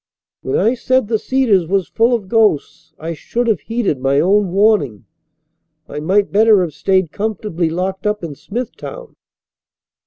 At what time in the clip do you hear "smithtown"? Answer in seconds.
8.33-9.13